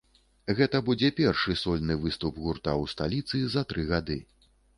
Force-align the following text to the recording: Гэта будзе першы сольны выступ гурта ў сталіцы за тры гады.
Гэта 0.59 0.79
будзе 0.87 1.11
першы 1.19 1.55
сольны 1.63 1.99
выступ 2.07 2.41
гурта 2.47 2.71
ў 2.81 2.95
сталіцы 2.95 3.45
за 3.59 3.65
тры 3.69 3.87
гады. 3.95 4.19